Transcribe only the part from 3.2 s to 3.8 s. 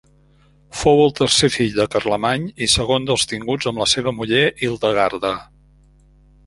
tinguts